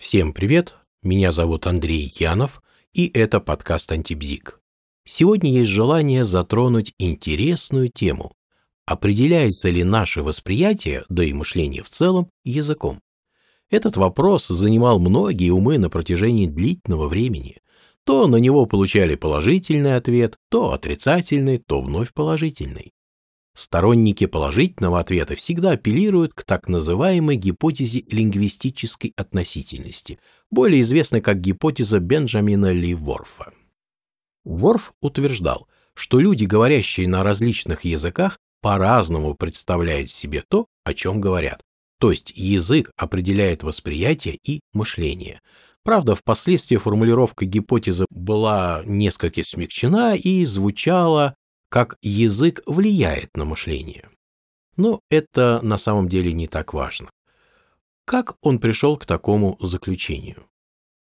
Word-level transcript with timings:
Всем 0.00 0.32
привет, 0.32 0.76
меня 1.02 1.30
зовут 1.30 1.66
Андрей 1.66 2.10
Янов, 2.16 2.62
и 2.94 3.06
это 3.08 3.38
подкаст 3.38 3.92
«Антибзик». 3.92 4.58
Сегодня 5.04 5.52
есть 5.52 5.70
желание 5.70 6.24
затронуть 6.24 6.94
интересную 6.98 7.90
тему. 7.90 8.32
Определяется 8.86 9.68
ли 9.68 9.84
наше 9.84 10.22
восприятие, 10.22 11.04
да 11.10 11.22
и 11.22 11.34
мышление 11.34 11.82
в 11.82 11.90
целом, 11.90 12.30
языком? 12.44 13.00
Этот 13.68 13.98
вопрос 13.98 14.48
занимал 14.48 15.00
многие 15.00 15.50
умы 15.50 15.76
на 15.76 15.90
протяжении 15.90 16.46
длительного 16.46 17.06
времени. 17.06 17.58
То 18.04 18.26
на 18.26 18.36
него 18.36 18.64
получали 18.64 19.16
положительный 19.16 19.96
ответ, 19.96 20.38
то 20.48 20.72
отрицательный, 20.72 21.58
то 21.58 21.82
вновь 21.82 22.14
положительный. 22.14 22.94
Сторонники 23.54 24.26
положительного 24.26 25.00
ответа 25.00 25.34
всегда 25.34 25.72
апеллируют 25.72 26.34
к 26.34 26.44
так 26.44 26.68
называемой 26.68 27.36
гипотезе 27.36 28.04
лингвистической 28.10 29.12
относительности, 29.16 30.18
более 30.50 30.82
известной 30.82 31.20
как 31.20 31.40
гипотеза 31.40 31.98
Бенджамина 31.98 32.72
Ли 32.72 32.94
Ворфа. 32.94 33.52
Ворф 34.44 34.94
утверждал, 35.00 35.68
что 35.94 36.20
люди, 36.20 36.44
говорящие 36.44 37.08
на 37.08 37.22
различных 37.22 37.84
языках, 37.84 38.38
по-разному 38.62 39.34
представляют 39.34 40.10
себе 40.10 40.44
то, 40.48 40.66
о 40.84 40.94
чем 40.94 41.20
говорят. 41.20 41.62
То 41.98 42.10
есть 42.10 42.32
язык 42.34 42.90
определяет 42.96 43.62
восприятие 43.62 44.38
и 44.44 44.60
мышление. 44.72 45.40
Правда, 45.82 46.14
впоследствии 46.14 46.76
формулировка 46.76 47.46
гипотезы 47.46 48.06
была 48.10 48.82
несколько 48.84 49.42
смягчена 49.42 50.14
и 50.14 50.44
звучала 50.44 51.34
как 51.70 51.96
язык 52.02 52.60
влияет 52.66 53.36
на 53.36 53.44
мышление. 53.44 54.10
Но 54.76 55.00
это 55.08 55.60
на 55.62 55.78
самом 55.78 56.08
деле 56.08 56.32
не 56.32 56.46
так 56.46 56.74
важно. 56.74 57.08
Как 58.04 58.36
он 58.42 58.58
пришел 58.58 58.96
к 58.96 59.06
такому 59.06 59.56
заключению? 59.60 60.44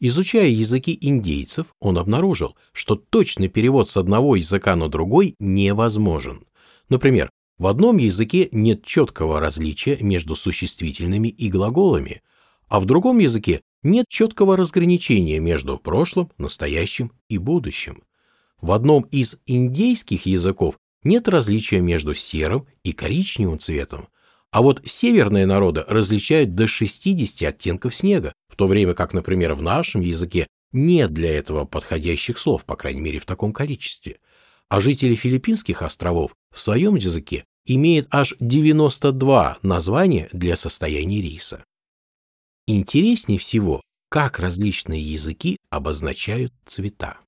Изучая 0.00 0.48
языки 0.48 0.96
индейцев, 1.00 1.66
он 1.80 1.98
обнаружил, 1.98 2.56
что 2.72 2.96
точный 2.96 3.48
перевод 3.48 3.88
с 3.88 3.96
одного 3.96 4.36
языка 4.36 4.74
на 4.74 4.88
другой 4.88 5.34
невозможен. 5.38 6.46
Например, 6.88 7.30
в 7.58 7.66
одном 7.66 7.98
языке 7.98 8.48
нет 8.50 8.84
четкого 8.84 9.40
различия 9.40 9.98
между 10.00 10.34
существительными 10.34 11.28
и 11.28 11.48
глаголами, 11.50 12.22
а 12.68 12.80
в 12.80 12.86
другом 12.86 13.18
языке 13.18 13.60
нет 13.82 14.06
четкого 14.08 14.56
разграничения 14.56 15.38
между 15.38 15.78
прошлым, 15.78 16.30
настоящим 16.38 17.12
и 17.28 17.38
будущим. 17.38 18.02
В 18.64 18.72
одном 18.72 19.02
из 19.10 19.36
индейских 19.44 20.24
языков 20.24 20.78
нет 21.02 21.28
различия 21.28 21.82
между 21.82 22.14
серым 22.14 22.66
и 22.82 22.94
коричневым 22.94 23.58
цветом, 23.58 24.08
а 24.52 24.62
вот 24.62 24.80
северные 24.86 25.44
народы 25.44 25.84
различают 25.86 26.54
до 26.54 26.66
60 26.66 27.46
оттенков 27.46 27.94
снега, 27.94 28.32
в 28.48 28.56
то 28.56 28.66
время 28.66 28.94
как, 28.94 29.12
например, 29.12 29.52
в 29.52 29.60
нашем 29.60 30.00
языке 30.00 30.46
нет 30.72 31.12
для 31.12 31.36
этого 31.36 31.66
подходящих 31.66 32.38
слов, 32.38 32.64
по 32.64 32.74
крайней 32.74 33.02
мере, 33.02 33.18
в 33.18 33.26
таком 33.26 33.52
количестве. 33.52 34.16
А 34.70 34.80
жители 34.80 35.14
филиппинских 35.14 35.82
островов 35.82 36.34
в 36.50 36.58
своем 36.58 36.94
языке 36.94 37.44
имеют 37.66 38.08
аж 38.10 38.34
92 38.40 39.58
названия 39.60 40.30
для 40.32 40.56
состояния 40.56 41.20
риса. 41.20 41.62
Интереснее 42.66 43.38
всего, 43.38 43.82
как 44.08 44.38
различные 44.38 45.02
языки 45.02 45.58
обозначают 45.68 46.54
цвета. 46.64 47.18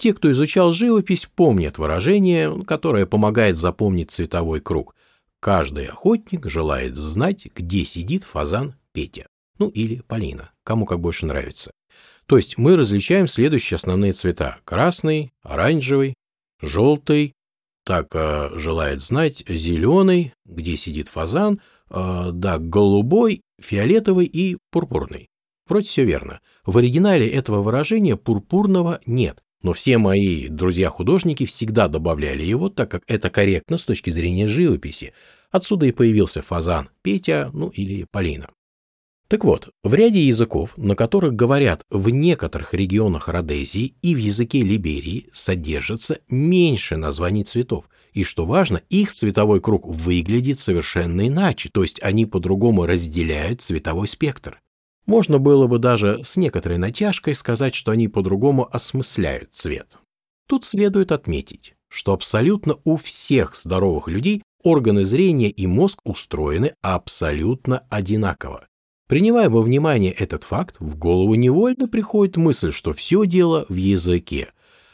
Те, 0.00 0.14
кто 0.14 0.30
изучал 0.30 0.72
живопись, 0.72 1.26
помнят 1.26 1.76
выражение, 1.76 2.64
которое 2.64 3.04
помогает 3.04 3.58
запомнить 3.58 4.10
цветовой 4.10 4.60
круг. 4.60 4.94
Каждый 5.40 5.88
охотник 5.88 6.46
желает 6.46 6.96
знать, 6.96 7.46
где 7.54 7.84
сидит 7.84 8.24
фазан 8.24 8.76
Петя. 8.94 9.26
Ну 9.58 9.68
или 9.68 10.00
Полина, 10.08 10.52
кому 10.64 10.86
как 10.86 11.00
больше 11.00 11.26
нравится. 11.26 11.72
То 12.24 12.38
есть 12.38 12.56
мы 12.56 12.76
различаем 12.76 13.28
следующие 13.28 13.76
основные 13.76 14.14
цвета. 14.14 14.56
Красный, 14.64 15.34
оранжевый, 15.42 16.14
желтый, 16.62 17.34
так 17.84 18.06
э, 18.14 18.58
желает 18.58 19.02
знать 19.02 19.44
зеленый, 19.46 20.32
где 20.46 20.78
сидит 20.78 21.08
фазан, 21.08 21.60
э, 21.90 22.30
да, 22.32 22.56
голубой, 22.56 23.42
фиолетовый 23.60 24.24
и 24.24 24.56
пурпурный. 24.70 25.28
Вроде 25.68 25.88
все 25.88 26.06
верно. 26.06 26.40
В 26.64 26.78
оригинале 26.78 27.28
этого 27.28 27.60
выражения 27.62 28.16
пурпурного 28.16 29.02
нет, 29.04 29.42
но 29.62 29.72
все 29.72 29.98
мои 29.98 30.48
друзья-художники 30.48 31.46
всегда 31.46 31.88
добавляли 31.88 32.42
его, 32.42 32.68
так 32.68 32.90
как 32.90 33.02
это 33.06 33.30
корректно 33.30 33.78
с 33.78 33.84
точки 33.84 34.10
зрения 34.10 34.46
живописи. 34.46 35.12
Отсюда 35.50 35.86
и 35.86 35.92
появился 35.92 36.42
фазан, 36.42 36.90
Петя, 37.02 37.50
ну 37.52 37.68
или 37.68 38.06
Полина. 38.10 38.48
Так 39.30 39.44
вот, 39.44 39.68
в 39.84 39.94
ряде 39.94 40.20
языков, 40.26 40.74
на 40.76 40.96
которых 40.96 41.34
говорят 41.34 41.84
в 41.88 42.10
некоторых 42.10 42.74
регионах 42.74 43.28
Родезии 43.28 43.94
и 44.02 44.16
в 44.16 44.18
языке 44.18 44.62
Либерии, 44.62 45.28
содержится 45.32 46.18
меньше 46.28 46.96
названий 46.96 47.44
цветов. 47.44 47.88
И 48.12 48.24
что 48.24 48.44
важно, 48.44 48.82
их 48.88 49.12
цветовой 49.12 49.60
круг 49.60 49.86
выглядит 49.86 50.58
совершенно 50.58 51.28
иначе, 51.28 51.68
то 51.72 51.82
есть 51.82 52.02
они 52.02 52.26
по-другому 52.26 52.86
разделяют 52.86 53.60
цветовой 53.60 54.08
спектр. 54.08 54.60
Можно 55.06 55.38
было 55.38 55.66
бы 55.66 55.78
даже 55.78 56.22
с 56.24 56.36
некоторой 56.36 56.78
натяжкой 56.78 57.34
сказать, 57.34 57.74
что 57.74 57.90
они 57.90 58.08
по-другому 58.08 58.68
осмысляют 58.70 59.52
цвет. 59.52 59.98
Тут 60.46 60.64
следует 60.64 61.12
отметить, 61.12 61.74
что 61.88 62.12
абсолютно 62.12 62.76
у 62.84 62.96
всех 62.96 63.56
здоровых 63.56 64.08
людей 64.08 64.42
органы 64.62 65.04
зрения 65.04 65.50
и 65.50 65.66
мозг 65.66 65.98
устроены 66.04 66.74
абсолютно 66.82 67.84
одинаково. 67.88 68.66
Принимая 69.08 69.50
во 69.50 69.60
внимание 69.60 70.12
этот 70.12 70.44
факт, 70.44 70.76
в 70.78 70.96
голову 70.96 71.34
невольно 71.34 71.88
приходит 71.88 72.36
мысль, 72.36 72.70
что 72.70 72.92
все 72.92 73.24
дело 73.26 73.66
в 73.68 73.74
языке. 73.74 74.52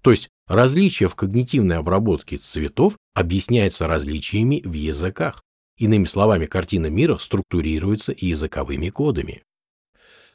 То 0.00 0.10
есть 0.10 0.30
различие 0.46 1.08
в 1.10 1.14
когнитивной 1.14 1.76
обработке 1.76 2.38
цветов 2.38 2.96
объясняется 3.14 3.86
различиями 3.86 4.62
в 4.64 4.72
языках. 4.72 5.42
Иными 5.76 6.06
словами, 6.06 6.46
картина 6.46 6.86
мира 6.86 7.18
структурируется 7.18 8.14
языковыми 8.16 8.88
кодами. 8.88 9.42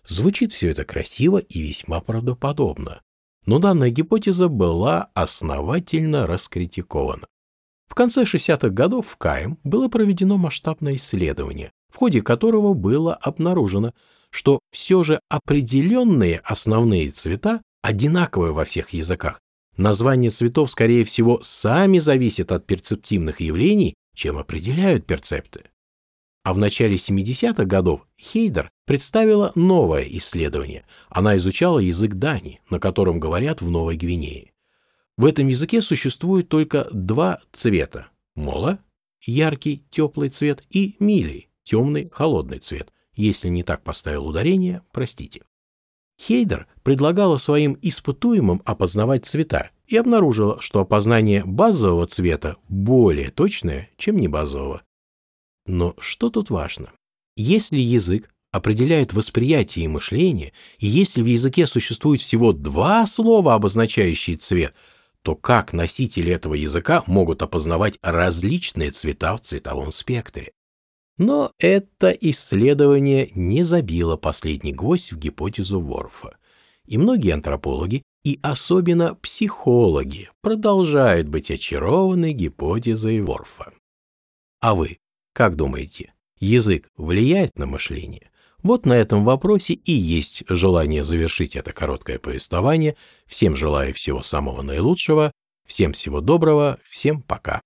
Звучит 0.07 0.51
все 0.51 0.69
это 0.69 0.83
красиво 0.83 1.37
и 1.37 1.61
весьма 1.61 2.01
правдоподобно, 2.01 3.01
но 3.45 3.59
данная 3.59 3.89
гипотеза 3.89 4.47
была 4.49 5.09
основательно 5.13 6.27
раскритикована. 6.27 7.25
В 7.87 7.95
конце 7.95 8.23
60-х 8.23 8.69
годов 8.69 9.07
в 9.07 9.17
КАИМ 9.17 9.59
было 9.63 9.87
проведено 9.87 10.37
масштабное 10.37 10.95
исследование, 10.95 11.71
в 11.91 11.97
ходе 11.97 12.21
которого 12.21 12.73
было 12.73 13.13
обнаружено, 13.13 13.93
что 14.29 14.59
все 14.71 15.03
же 15.03 15.19
определенные 15.29 16.39
основные 16.39 17.11
цвета 17.11 17.61
одинаковые 17.83 18.51
во 18.51 18.65
всех 18.65 18.93
языках. 18.93 19.39
Названия 19.77 20.29
цветов, 20.29 20.71
скорее 20.71 21.03
всего, 21.03 21.39
сами 21.43 21.99
зависят 21.99 22.51
от 22.51 22.65
перцептивных 22.65 23.41
явлений, 23.41 23.95
чем 24.15 24.37
определяют 24.37 25.05
перцепты. 25.05 25.65
А 26.43 26.53
в 26.53 26.57
начале 26.57 26.95
70-х 26.95 27.63
годов 27.63 28.05
Хейдер 28.19 28.69
представила 28.85 29.53
новое 29.55 30.03
исследование. 30.03 30.85
Она 31.09 31.37
изучала 31.37 31.79
язык 31.79 32.15
Дани, 32.15 32.59
на 32.69 32.79
котором 32.79 33.21
говорят 33.21 33.61
в 33.61 33.69
Новой 33.69 33.95
Гвинее. 33.95 34.51
В 35.15 35.25
этом 35.25 35.47
языке 35.47 35.81
существует 35.81 36.49
только 36.49 36.87
два 36.91 37.39
цвета– 37.53 38.07
мола– 38.35 38.79
яркий 39.21 39.85
теплый 39.89 40.29
цвет 40.29 40.63
и 40.69 40.97
мили– 40.99 41.47
темный 41.63 42.09
холодный 42.11 42.59
цвет. 42.59 42.91
Если 43.15 43.47
не 43.47 43.63
так 43.63 43.83
поставил 43.83 44.27
ударение, 44.27 44.81
простите. 44.91 45.43
Хейдер 46.19 46.67
предлагала 46.83 47.37
своим 47.37 47.77
испытуемым 47.81 48.61
опознавать 48.65 49.25
цвета 49.25 49.69
и 49.87 49.95
обнаружила, 49.95 50.59
что 50.59 50.81
опознание 50.81 51.45
базового 51.45 52.07
цвета 52.07 52.57
более 52.67 53.31
точное, 53.31 53.89
чем 53.97 54.17
небазового. 54.17 54.81
Но 55.65 55.95
что 55.99 56.29
тут 56.29 56.49
важно? 56.49 56.91
Если 57.35 57.79
язык 57.79 58.29
определяет 58.51 59.13
восприятие 59.13 59.85
и 59.85 59.87
мышление, 59.87 60.53
и 60.77 60.85
если 60.85 61.21
в 61.21 61.25
языке 61.25 61.65
существует 61.65 62.21
всего 62.21 62.53
два 62.53 63.05
слова, 63.07 63.55
обозначающие 63.55 64.37
цвет, 64.37 64.73
то 65.23 65.35
как 65.35 65.73
носители 65.73 66.31
этого 66.31 66.53
языка 66.53 67.03
могут 67.07 67.41
опознавать 67.41 67.97
различные 68.01 68.91
цвета 68.91 69.35
в 69.37 69.41
цветовом 69.41 69.91
спектре? 69.91 70.51
Но 71.17 71.51
это 71.59 72.09
исследование 72.09 73.31
не 73.33 73.63
забило 73.63 74.17
последний 74.17 74.73
гвоздь 74.73 75.11
в 75.11 75.17
гипотезу 75.17 75.79
Ворфа. 75.79 76.37
И 76.85 76.97
многие 76.97 77.33
антропологи, 77.33 78.03
и 78.23 78.39
особенно 78.41 79.15
психологи, 79.15 80.29
продолжают 80.41 81.27
быть 81.27 81.49
очарованы 81.49 82.33
гипотезой 82.33 83.21
Ворфа. 83.21 83.73
А 84.59 84.75
вы 84.75 84.97
как 85.33 85.55
думаете, 85.55 86.13
язык 86.39 86.89
влияет 86.95 87.57
на 87.57 87.65
мышление? 87.65 88.31
Вот 88.63 88.85
на 88.85 88.93
этом 88.93 89.25
вопросе 89.25 89.73
и 89.73 89.91
есть 89.91 90.43
желание 90.47 91.03
завершить 91.03 91.55
это 91.55 91.73
короткое 91.73 92.17
повествование. 92.17 92.95
Всем 93.27 93.55
желаю 93.55 93.93
всего 93.93 94.23
самого 94.23 94.61
наилучшего, 94.61 95.33
всем 95.67 95.91
всего 95.93 96.21
доброго, 96.21 96.79
всем 96.85 97.21
пока. 97.21 97.61